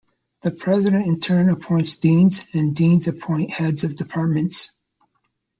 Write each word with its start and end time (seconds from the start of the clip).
The 0.41 0.49
president 0.49 1.05
in 1.05 1.19
turn 1.19 1.47
appoints 1.51 1.97
deans, 1.97 2.55
and 2.55 2.75
deans 2.75 3.07
appoint 3.07 3.51
heads 3.51 3.83
of 3.83 3.95
departments. 3.95 4.71